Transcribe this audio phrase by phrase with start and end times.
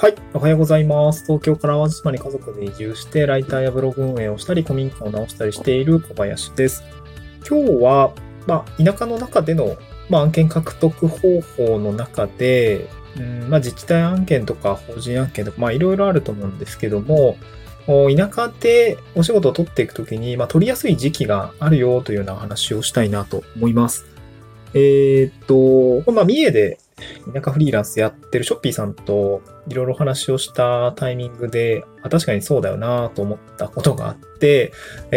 [0.00, 0.14] はい。
[0.32, 1.24] おはようございます。
[1.24, 6.84] 東京から淡路島に家族で移住して、ライターやブログ運営をしたり、古民家を直したりしている小林です。
[7.44, 8.12] 今日は、
[8.46, 9.76] まあ、田舎の中での、
[10.08, 17.36] まあ、案件獲得方法の中で、うんまあ、自治体案件とか法人案件とか、まあ、いろいろあると思うんですけども、
[17.88, 24.06] 田舎でお仕事を取っていくときに、まあ、取りやすい時期があるよというような話をしたいなと思います。
[24.74, 26.78] えーっと、まあ、三重で
[27.32, 34.72] 田舎フリーランスやってるショッピーさんといろいろ話をしたタイミングで、あ確かにそうだよなと思ったことがあって、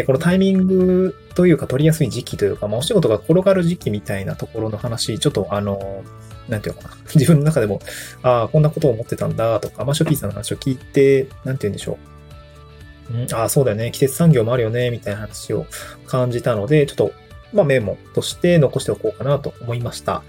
[0.06, 6.04] このタイミングというか取りやすい時期というか、まあ、お仕事が転がる時期みたいなところの話、ちょっとあの、
[6.50, 6.96] なんていうのかな。
[7.16, 7.80] 自分の中でも、
[8.24, 11.98] ああ、こんなことを思ってたんだとか、まあ、ショッピーさんの話を聞いて、なんて言うんでしょ
[13.10, 13.14] う。
[13.14, 13.92] うん、ああ、そうだよね。
[13.92, 14.90] 季節産業もあるよね。
[14.92, 15.66] みたいな話を
[16.08, 17.14] 感じたので、ちょっと、
[17.54, 20.24] まあ、メモとして残しておこうかなと思いました。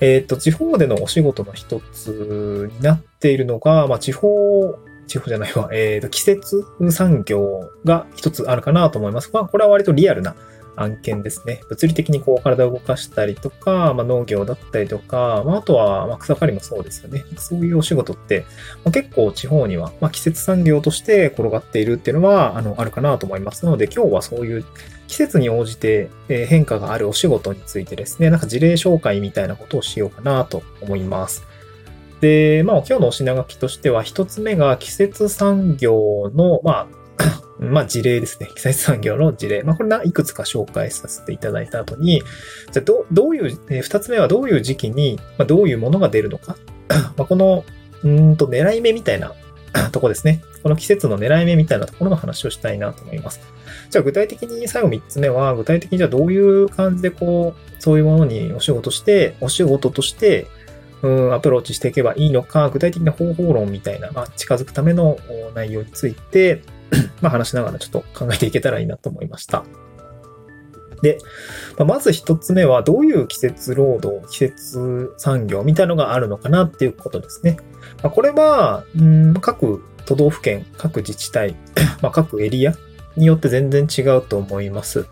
[0.00, 9.30] えっ、と、地方でのお仕事の一つになっているのが、まあ、地方、地方じゃないわ、えっ、と、季節産業が一つあるかなと思います。
[9.32, 10.34] まあ、これは割とリアルな
[10.76, 11.60] 案件ですね。
[11.68, 17.24] 物理的にこう体を動かしたりとか、まあ、農業だったりとか、まあ、あとは草刈りもそうですよね。
[17.36, 18.44] そういうお仕事って、
[18.84, 24.64] まあ、結構地方には、ま、季節産業として転がっているっていうのは、あの、あるかなと思いますので、今日はそういう
[25.08, 31.44] 季節に応じて変化があるお仕事についてですね、なんか事例紹介みたいなことをしようかなと思います。
[32.20, 36.86] で、まあ今日のお品書きとしては、一つ目が季節産業の、まあ、
[37.58, 38.48] まあ事例ですね。
[38.54, 39.62] 季節産業の事例。
[39.62, 42.22] まあこれないくつか紹介させていただいた後に、
[42.72, 46.56] じゃあどどういう、えー二つ目はどういう時期に、まあ、どういうものが出るのか。
[47.16, 47.64] まあこの、
[48.04, 49.32] うんと狙い目みたいな
[49.92, 50.42] とこですね。
[50.62, 53.40] この季節の狙い目みたいなところの話をしたいなと思います。
[53.90, 60.48] じゃあ具体的に最後3つ目は、具体的にじゃあどういう感じでこう、そういうものにお仕事して、お仕事として、
[61.02, 65.18] うん、アプローチしていけばいいのか、具体的な方法論みたいな、まあ、近づくための
[65.54, 66.62] 内容について、
[67.20, 69.64] まあ、話しながらちょっと考えていけたらいいなと思いました。
[71.02, 71.18] で、
[71.78, 77.58] ままず一つ目は、どういう季節労働、季節産業みたいなのがあるのかなっていうことですね。
[78.02, 81.54] ま、これは、うん、各都道府県、各自治体、
[82.00, 82.74] ま、各エリア
[83.16, 85.06] によって全然違うと思います。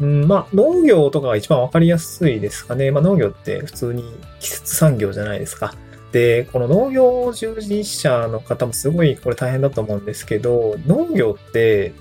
[0.00, 2.90] うん、まあ、農業とかが一番わかりやすいですかね。
[2.90, 4.04] まあ、農業って普通に
[4.40, 5.74] 季節産業じゃないですか。
[6.12, 11.92] で、この農業従事者の方もすごいこれ大変だと思うんですけど、農業って、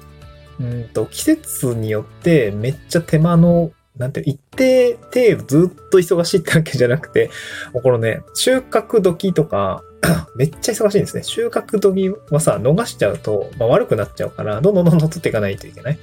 [0.60, 7.30] うんと、季節によってめっちゃ手間の、なんて、一定程度ずっと忙しいってわけじゃなくて、
[7.74, 9.84] もうこのね、収穫時とか、
[10.36, 11.24] めっちゃ忙しいんですね。
[11.24, 16.00] 収穫時はさ、逃しちゃうと、まあ、悪くなっちゃうから、どんどんどんどん取っていかないといけない。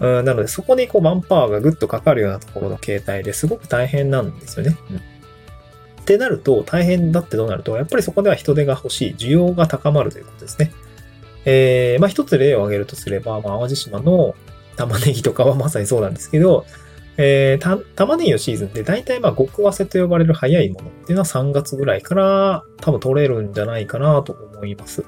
[0.00, 4.76] うん、なので、そこにこうマンパワーがぐっとかかるようなところの形態ですごく大変なんですよね。
[4.90, 5.13] うん
[6.04, 10.70] ってなると、大変だってどうなると、やっぱりそこでは人手が欲しい、需要が高まるということですね。
[11.46, 14.34] えー、まあ一つ例を挙げるとすれば、まあ淡路島の
[14.76, 16.66] 玉ねぎとかはまさにそうなんですけど、
[17.16, 25.04] えー、た玉ねぎのシーズンって大体まあ極わせと呼ばれる早いものっていうのは3月ぐらいから多分取れるんじゃないかなと思います。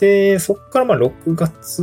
[0.00, 1.82] で、そこからまあ6月、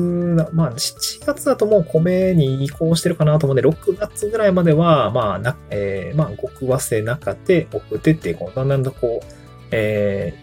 [0.52, 9.26] まあ7月だともう米に移行してるかなと思うんで、6月ぐらいまでは、まあな、えー、まあ極早生中手、奥手って、こう、だんだんとこう、
[9.72, 10.34] え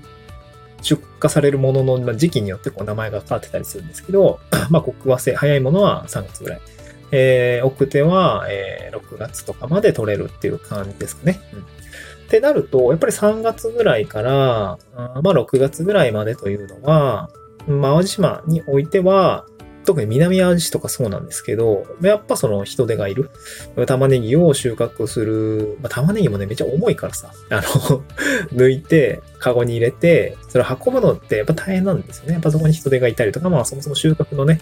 [0.79, 4.39] ー、出荷されるものの時期によってこう名前が変わってたりするんですけど、
[4.71, 6.61] まあ極早生、早いものは3月ぐらい。
[7.11, 11.41] えー、奥手は、えー、6月とかまで取れるっていう感じですかね。
[11.53, 11.65] うん
[12.25, 17.31] ってなると、やっぱり3月ぐらいから、あまあ6月ぐらいまでというのは、
[17.67, 19.47] 淡路島においては、
[19.85, 23.31] 特に南淡路市とかそうなんですけど、やっぱその人手がいる。
[23.87, 25.79] 玉ねぎを収穫する。
[25.83, 27.63] まあ、玉ねぎもね、めっちゃ重いからさ、あの、
[28.53, 32.33] 抜いて、カゴに入れて、それを運ぶのってやっぱ大変なんですよね。
[32.33, 34.61] やっぱそこに人手がいたりとか、まあそもそも収穫のね、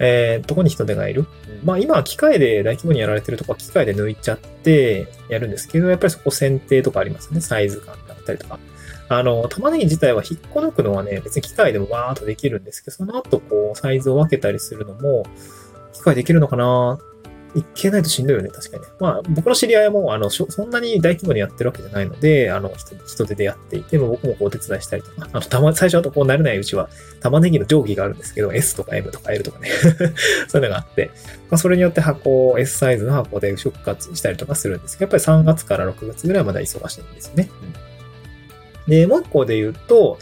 [0.00, 1.26] えー、とこに人手がいる。
[1.64, 7.40] まあ今は機械で大規模にやられてるとこは機械で抜いちゃってやるんですけど、やっぱりそこ選定とかありますよね。
[7.40, 8.58] サイズ感だったりとか。
[9.08, 15.24] あの、玉ねぎ自体は引っこ抜くのはね、別に機械でもわーっとできるんですけど、その後こう、サイズを分けたりするのも、
[15.92, 16.98] 機械できるのかな
[17.54, 18.88] いけないとしんどいよね、確かにね。
[19.00, 26.90] まあ、僕の知り合いも、あの、そんなに大規模にやってるわけじゃないので、あの、人人手でやっていて、も僕もこうお手伝いしたりとか、あの、たま、最初はとこう慣れないうちは、
[27.20, 29.70] 玉ねぎの定規があるんですけど、S とか M とか L とかね、
[30.48, 31.10] そういうのがあって、
[31.50, 37.48] まあ、それによって箱を、S サイズの箱で出荷したりとかするんですけど、やっぱり3月から6月ぐらいまで忙しいんですよね。
[37.62, 37.87] うん、
[38.88, 40.18] で、もう一個で言うと、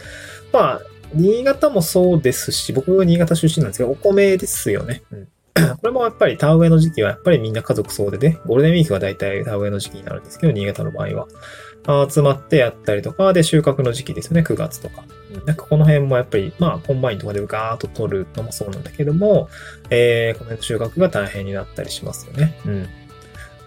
[0.53, 0.81] まあ、
[1.13, 5.01] 新潟もそうですし、僕は新潟出身なんですけど、お米ですよね。
[5.11, 5.27] うん
[5.81, 11.27] これもやっぱり田植えの時期はやっぱりみんな家族総出で、ゴールデンウィークは大体田植えの時期になるんですけど、新潟の場合は。
[12.09, 15.03] 集まってやったりとか、で、収穫の時期ですよね、9月とか。
[15.45, 19.49] なんかこの辺もやっぱり、まあ、コンバインとかでガーッと取るのもそうなんだけども、
[19.89, 22.59] えー、この辺の収穫が大変になったりしますよね。
[22.65, 22.87] うん。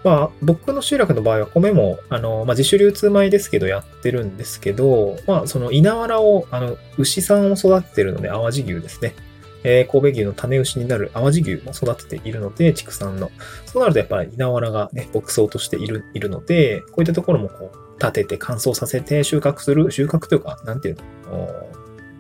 [0.03, 9.15] まあ、僕の集落の場合は米も、あの、まあ、自主流通米ですけどやってるんですけど、まあ、その稲わらを、あの、牛さんを育ててるので、淡路牛ですね。
[9.63, 13.31] えー、神戸牛の種牛になる淡路牛も育てているので、畜産の。
[13.67, 20.97] そうなるとやっぱり稲わらがね、牧草としている、いるので、こういったところもこう、立てて乾燥させて収穫する、収穫というか、なんていう
[21.31, 21.49] の、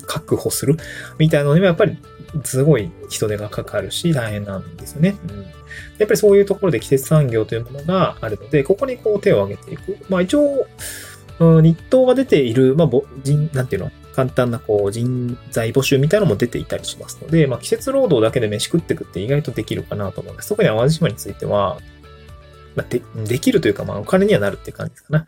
[0.07, 0.77] 確保する
[1.19, 1.97] みたいなのにもやっぱり
[2.45, 5.17] すごい人手がかかるし大変なんですよね。
[5.29, 5.45] うん、や
[6.05, 9.99] っぱりそういうところで季節産業というものがあるので、ここにこう手を挙げていく。
[10.09, 10.67] まあ一応、
[11.39, 13.91] うん、日当が出ている、まあ、ぼ人、なんていうの？
[14.13, 20.49] 簡単なこう人材募集みたいなのも出ていたりしますので、まあ、季節労働だけで飯食っていくって意外とできるかなと思うんです。
[20.49, 21.79] 特に淡路島については、
[22.75, 25.27] まあ、でできるというか、まあ、お金にはなるって感じですかな。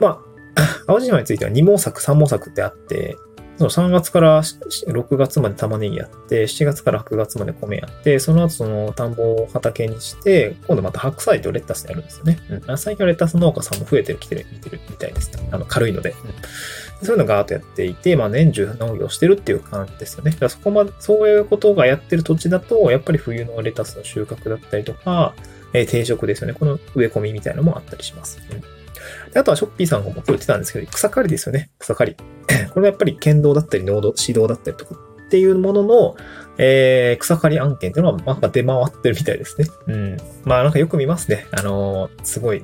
[0.00, 0.20] まあ、
[0.86, 3.16] 淡路島については2毛作、3毛作ってあって、
[3.58, 12.38] その3月から6月まで玉ねぎやって、7月から9月まで米やって、その後その田んぼを畑にして、今度また白菜とレタスやるんですよね。
[12.66, 12.78] うん。
[12.78, 15.32] 最近はレタス農家さんも増えてる、来てる、見てるみたいです。
[15.50, 16.10] あの、軽いので。
[16.10, 20.30] うん、そういうのがガーッとやっていて、まあ年中農業してるっていう感じですよね。
[20.30, 25.34] だからそこまで、そういうことがやってる土地だと、やっぱり冬のレタスの収穫だったりとか、
[25.72, 26.54] えー、定食ですよね。
[26.54, 28.38] この植え込みみたいなのもあったりします。
[28.52, 28.78] うん
[29.32, 31.70] であとはショッピーさんも今日言ってたんですけど、草刈りですよね。
[31.78, 32.16] 草刈り。
[32.68, 36.16] これはやっぱり剣道だったり、濃度、指導だったりとかっていうものの、
[36.58, 39.68] えー、草刈り案件っていうのは、なんか出回ってるみたいですね。
[39.86, 40.16] うん。
[40.44, 41.46] まあなんかよく見ますね。
[41.52, 42.62] あのー、すごい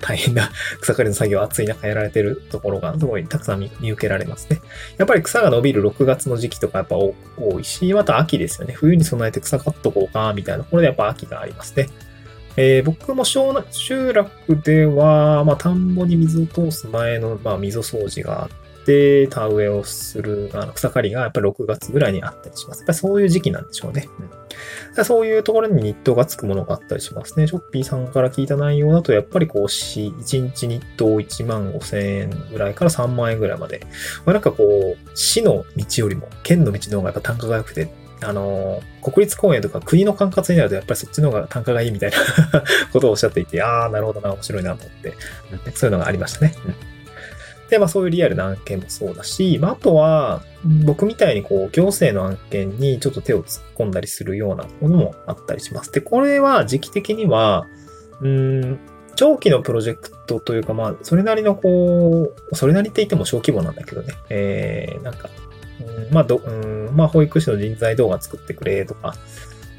[0.00, 0.50] 大変な
[0.80, 4.60] 草刈りの作業、暑い中やられてるところがすごいたくさん見受けられますね。
[4.98, 7.14] やっぱり草が伸びる6月の時期とかやっぱ多
[7.60, 8.74] いし、また秋ですよね。
[8.74, 11.88] 冬に備えて草刈っとこうか、みたいなところでやっぱ秋がありますね。
[12.56, 18.48] えー、僕も集落では、まあ、田んぼに水を通す前の、まあ、溝掃除があっ
[18.84, 22.78] て、田植えをする、あの草刈りがやっぱり6月ぐらいにあったりします。
[22.78, 24.08] やっぱりそういう時期なんでしょうね。
[24.96, 27.46] うん、そういうところに日当がつくものがあったりしますね。
[27.46, 33.80] ショッピーさんから聞いた内容だと、やっぱりこう、1日日当1万5千円ぐらいから3万円ぐらいまで。
[34.24, 37.88] まあ、なんかこう、市の道よりも県の道の方がやっぱ単価が良くて、
[38.22, 42.16] あの、国立公園とか国の管轄になるとやっぱりそっちの方が単価がいいみたいな
[42.92, 45.14] ことをおっしゃっていて、ああ、なるほどな、面白いなと思って、
[45.74, 46.54] そういうのがありましたね。
[46.66, 46.74] うん、
[47.68, 50.42] で、まあそういうリアルな案件もそうだし、まああとは、
[50.84, 55.92] 僕みたいにこう、行政の案件にちょっと手を突っ込んだりするようなものもあったりします。
[55.92, 57.66] で、これは時期的には、
[58.20, 58.78] うん、
[59.20, 65.28] 長期のプロジェクトというか、まあ、それなりのこう、それなりって言っても小規模なんだけどね、えー、なんか、
[66.10, 69.14] まあ、ど、うん、まあ、保育士の人材動画作ってくれとか、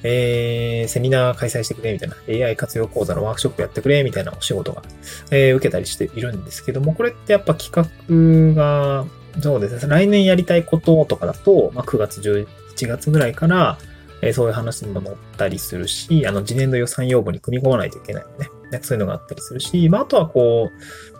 [0.03, 4.81] えー、セミナー開催してくれみたいな、AI 活用講座のワークショップやってくれみたいなお仕事が、
[5.29, 9.05] えー、受けたりしているんですけども、これってやっぱ企画が、
[9.41, 12.47] そうですね、来年やりたいこととかだと、まあ、9月、11
[12.87, 13.77] 月ぐらいから、
[14.21, 18.49] えー、そういう話にも載ったりするし、あの、次年度予算要望に組み込まないといけないのね。
[18.81, 20.71] そういうのがあったりするし、まあ、あとはこ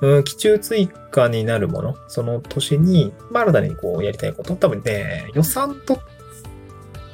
[0.02, 6.00] う、うん、基中追加になるもの、その年に、まあ、新たにこうやりたいこと、多分ね、予算と、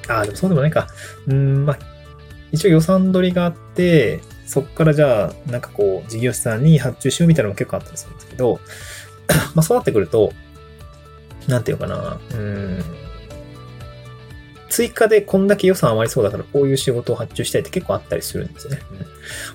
[0.08, 0.88] ああ、でもそうでもないか。
[1.28, 1.80] うん、まあ、
[2.52, 8.60] 一応予算取りがあって、そっからじゃあ、なんかこう、事業者さんに発注しようみたいなのも結構あったりするんですけど、
[9.56, 10.32] まあ、そうなってくると、
[11.48, 12.84] なんていうかな、うん、
[14.78, 18.82] 追加でこんだけ予算余りそうだからこういう仕事を発注したいって結構あったりするんですよね。
[18.92, 19.06] うんま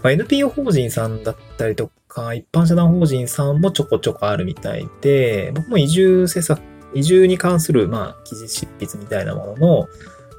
[0.05, 6.61] あ、NPO 法人さんだったりとか、一般社団法人さんもちょこちょこあるみたいで、僕も移住政策、
[6.93, 9.89] 移住に関する、まあ、記事執筆みたいなものの、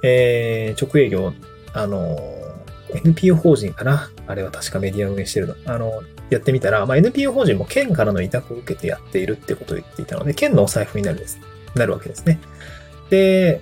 [0.03, 1.31] えー、直営業、
[1.71, 2.19] あの、
[2.93, 5.55] NPO 法人かなあれは確かメディア運営してるの。
[5.65, 11.39] あの、やってみたら、まあ、NPO 法人も県からの委託を受けてやっているってことを言っていたので、県のお財布になるです、
[11.73, 12.41] なるわけですね。
[13.09, 13.61] で、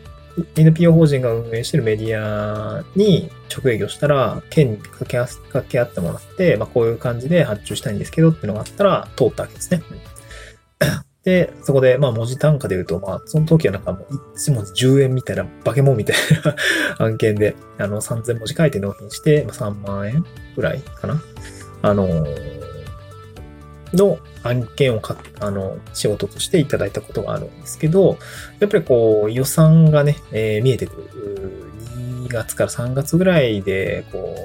[0.55, 9.81] NPO 法人が運営しているメディアに直営業したら、県に掛け掛け合ってもらって、まあ、こういう感じで発注したいんですけどっていうのがあったら通ったわけですね。
[11.23, 16.55] で、そこで、まあ、文字単価で言うと、まあ、その時はなんかもう、1文字10円みたいな、化け物みたいな
[17.05, 21.21] 案件で、あの、3000文字書いて納品して、まあ、3万円ぐらいかな。
[21.83, 22.60] あのー
[23.93, 28.17] の案件をか、あの、仕事としていただいたことがあるんですけど、
[28.59, 31.71] やっぱりこう、予算がね、えー、見えてくる。
[32.25, 34.35] 2月から3月ぐらいで、こ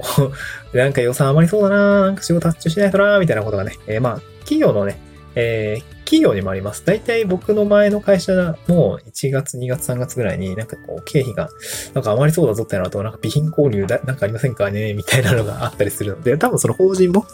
[0.73, 4.99] う、 なんか予算余りそうだななんか仕事発注しないとなみたいなことがね、えー、まあ、企業のね、
[5.35, 6.85] えー、企業にもあります。
[6.87, 11.51] 大体僕の前の会社も1月、2月、3月ぐらいになんかこう経費が
[11.95, 17.27] なんか余りそうだぞってなると、なんか備品購入だなんかありませんかねみたいなのがあったりするので、多分その法人も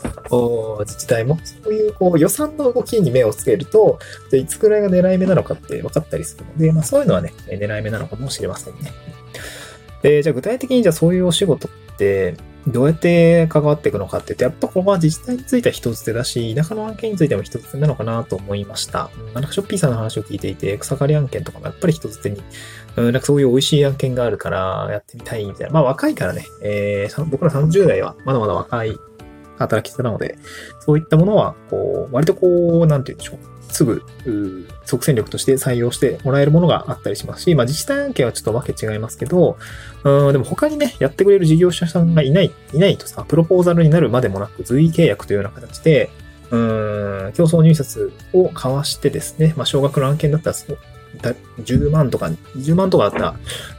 [0.81, 3.99] 自治体もそういうこう予算の動きに目をつけると、
[4.31, 8.91] じゃいつくらいが狙い目なのかって分かったりするので、まあそういうのはね、狙い目なのかもしれませんね。
[10.03, 19.11] で、じゃあ具体的にじゃあそういうお仕事って、どうやって関わっていくのかって言って、やっぱここは自治体については一つ手だし、田舎の案件についても一つ手なのかなと思いました。
[19.35, 22.41] なんかショッピーさんの話を聞いていて、草刈り案件とかもやっぱり一つ手に、
[22.97, 25.73] うん、なんかそういう美味しい案件があるからやってみたいみたいな。
[25.73, 28.97] まあ若いからね、えー、僕ら30代はまだまだ若い
[29.59, 30.39] 働き手なので、
[30.81, 33.62] そういったものは、こう、割とこう、なんて言うんでしょう。
[33.73, 34.03] すぐ、
[34.85, 39.57] 即戦力として採用してもらえるものがあったりしますし、まあ自治体案件はちょっとわけ違いますけど、
[40.05, 46.11] うん、でも他にね、やってくれる事業者さんがいない、いないとさ、プロポーザルになるまでもなく、随意契約というような形で、
[46.51, 50.77] うん、競争入札を交わしてですね、まあ、少額の案件だったらそ、
[51.59, 52.27] 10万とか、
[52.57, 53.35] 20万とかだったら、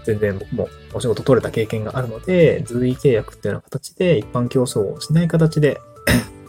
[0.06, 5.80] 全然僕もお仕事取れた経験があるので、随意契約っていうような形で、一般競争をしない形で、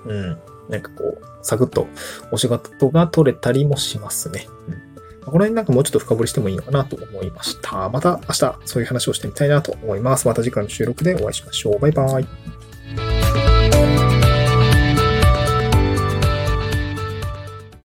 [0.07, 1.87] うん、なんかこう、サクッと
[2.31, 4.49] お仕事が取れたりもしますね。
[4.69, 4.85] うん。
[5.25, 7.89] この辺なんかもうちょっと深掘りしてもいいのかなと思いました。
[7.89, 10.29] また明日そういう話をしてみたいなと思います。
[10.29, 11.79] また次回の収録でお会いしましょう。
[11.79, 12.64] バイバイ。